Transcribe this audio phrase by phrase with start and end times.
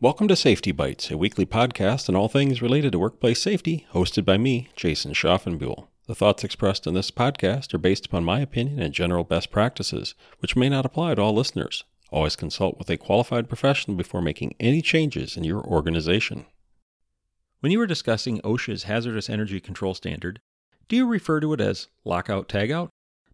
[0.00, 4.24] Welcome to Safety Bites, a weekly podcast on all things related to workplace safety, hosted
[4.24, 5.88] by me, Jason Schaffenbuhl.
[6.06, 10.14] The thoughts expressed in this podcast are based upon my opinion and general best practices,
[10.38, 11.82] which may not apply to all listeners.
[12.12, 16.46] Always consult with a qualified professional before making any changes in your organization.
[17.58, 20.38] When you are discussing OSHA's hazardous energy control standard,
[20.86, 22.90] do you refer to it as lockout tagout?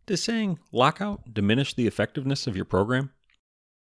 [0.06, 3.10] Does saying lockout diminish the effectiveness of your program?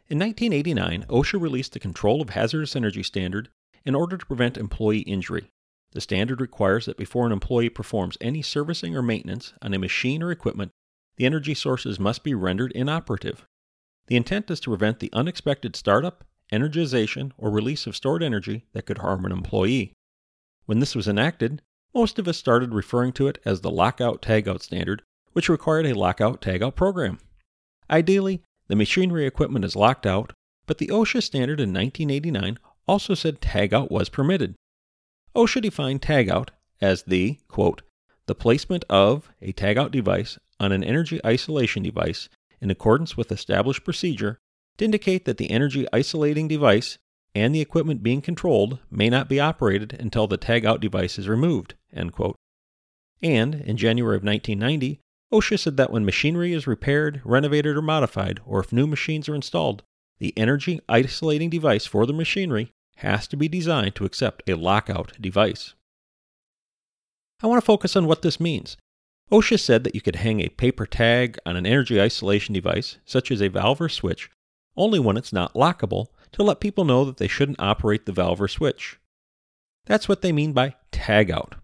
[0.08, 3.48] In 1989, OSHA released the Control of Hazardous Energy Standard
[3.84, 5.50] in order to prevent employee injury.
[5.90, 10.22] The standard requires that before an employee performs any servicing or maintenance on a machine
[10.22, 10.70] or equipment,
[11.16, 13.46] the energy sources must be rendered inoperative.
[14.06, 18.86] The intent is to prevent the unexpected startup, energization, or release of stored energy that
[18.86, 19.92] could harm an employee.
[20.66, 24.62] When this was enacted, most of us started referring to it as the lockout tagout
[24.62, 25.02] standard,
[25.32, 27.18] which required a lockout tagout program.
[27.90, 30.32] Ideally, the machinery equipment is locked out,
[30.66, 34.54] but the OSHA standard in 1989 also said tagout was permitted.
[35.34, 36.48] OSHA defined tagout
[36.80, 37.82] as the, quote,
[38.26, 42.28] the placement of a tagout device on an energy isolation device
[42.60, 44.38] in accordance with established procedure
[44.78, 46.98] to indicate that the energy isolating device
[47.34, 51.74] and the equipment being controlled may not be operated until the tagout device is removed.
[51.92, 52.10] And
[53.22, 55.00] in January of 1990,
[55.32, 59.34] OSHA said that when machinery is repaired, renovated, or modified, or if new machines are
[59.34, 59.82] installed,
[60.18, 65.12] the energy isolating device for the machinery has to be designed to accept a lockout
[65.20, 65.74] device.
[67.42, 68.76] I want to focus on what this means.
[69.30, 73.30] OSHA said that you could hang a paper tag on an energy isolation device, such
[73.30, 74.30] as a valve or switch,
[74.76, 78.40] only when it's not lockable to let people know that they shouldn't operate the valve
[78.40, 78.98] or switch.
[79.86, 81.56] That's what they mean by tag out.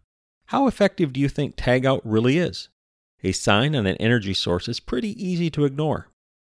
[0.47, 2.69] How effective do you think tag out really is?
[3.25, 6.09] A sign on an energy source is pretty easy to ignore.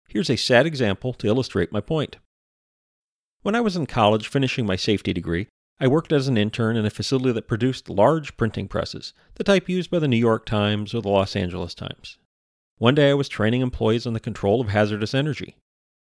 [0.08, 2.16] Here's a sad example to illustrate my point.
[3.42, 5.46] When I was in college finishing my safety degree,
[5.78, 9.68] I worked as an intern in a facility that produced large printing presses, the type
[9.68, 12.18] used by the New York Times or the Los Angeles Times.
[12.78, 15.56] One day I was training employees on the control of hazardous energy.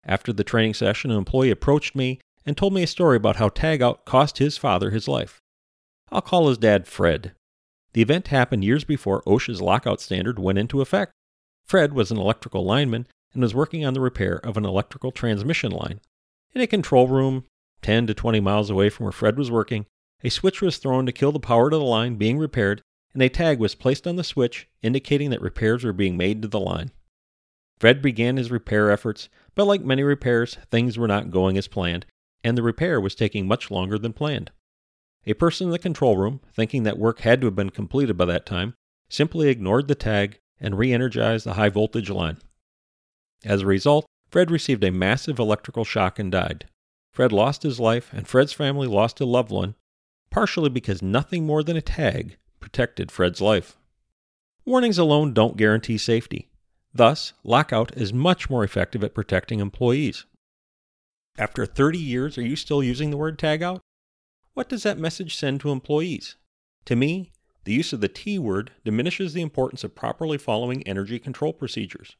[0.05, 3.49] After the training session, an employee approached me and told me a story about how
[3.49, 5.41] tagout cost his father his life.
[6.13, 7.33] I'll call his dad Fred.
[7.95, 11.13] The event happened years before OSHA's lockout standard went into effect.
[11.65, 15.71] Fred was an electrical lineman and was working on the repair of an electrical transmission
[15.71, 16.01] line.
[16.55, 17.45] In a control room
[17.83, 19.87] 10 to 20 miles away from where Fred was working,
[20.25, 23.29] a switch was thrown to kill the power to the line being repaired, and a
[23.29, 26.91] tag was placed on the switch indicating that repairs were being made to the line.
[27.79, 32.07] Fred began his repair efforts, but like many repairs, things were not going as planned,
[32.43, 34.51] and the repair was taking much longer than planned.
[35.27, 38.27] A person in the control room, thinking that work had to have been completed by
[38.27, 38.75] that time,
[39.09, 42.39] simply ignored the tag and re energized the high voltage line.
[43.45, 46.67] As a result, Fred received a massive electrical shock and died.
[47.13, 49.77] Fred lost his life, and Fred's family lost a loved one,
[50.31, 53.77] partially because nothing more than a tag protected Fred's life.
[54.65, 56.49] Warnings alone don't guarantee safety.
[56.93, 60.25] Thus, lockout is much more effective at protecting employees.
[61.39, 63.81] After 30 years, are you still using the word tagout?
[64.55, 66.37] What does that message send to employees?
[66.87, 67.33] To me,
[67.65, 72.17] the use of the T word diminishes the importance of properly following energy control procedures.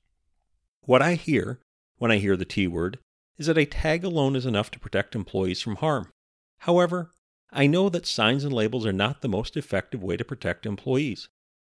[0.83, 1.61] What I hear
[1.99, 2.99] when I hear the T word
[3.39, 6.11] is that a tag alone is enough to protect employees from harm.
[6.59, 7.11] However,
[7.53, 11.29] I know that signs and labels are not the most effective way to protect employees.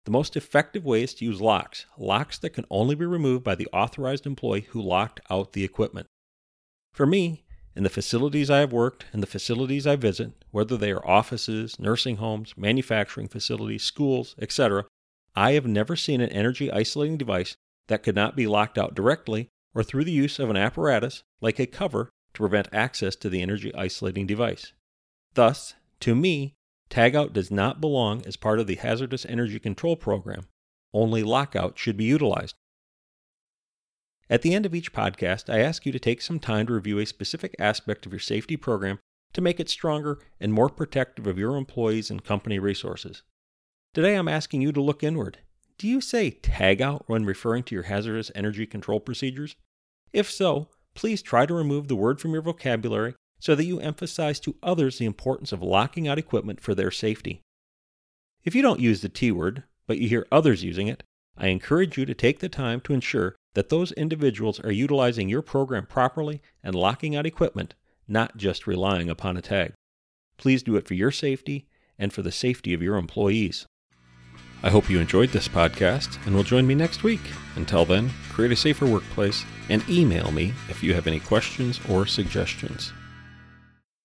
[0.07, 3.57] The most effective way is to use locks, locks that can only be removed by
[3.57, 6.07] the authorized employee who locked out the equipment.
[6.93, 7.45] For me,
[7.77, 11.79] in the facilities I have worked and the facilities I visit, whether they are offices,
[11.79, 14.87] nursing homes, manufacturing facilities, schools, etc.,
[15.35, 17.55] I have never seen an energy isolating device
[17.89, 21.61] that could not be locked out directly or through the use of an apparatus like
[21.61, 24.73] a cover to prevent access to the energy isolating device.
[25.35, 26.55] Thus, to me,
[26.89, 30.47] tagout does not belong as part of the hazardous energy control program.
[30.95, 32.55] Only lockout should be utilized.
[34.29, 36.99] At the end of each podcast, I ask you to take some time to review
[36.99, 38.99] a specific aspect of your safety program
[39.33, 43.23] to make it stronger and more protective of your employees and company resources.
[43.95, 45.39] Today, I'm asking you to look inward.
[45.79, 49.55] Do you say tag out when referring to your hazardous energy control procedures?
[50.13, 54.41] If so, please try to remove the word from your vocabulary so that you emphasize
[54.41, 57.43] to others the importance of locking out equipment for their safety.
[58.43, 61.05] If you don't use the T word, but you hear others using it,
[61.37, 65.41] I encourage you to take the time to ensure that those individuals are utilizing your
[65.41, 67.75] program properly and locking out equipment,
[68.07, 69.73] not just relying upon a tag.
[70.37, 71.67] Please do it for your safety
[71.99, 73.65] and for the safety of your employees.
[74.63, 77.23] I hope you enjoyed this podcast and will join me next week.
[77.55, 82.05] Until then, create a safer workplace and email me if you have any questions or
[82.05, 82.93] suggestions.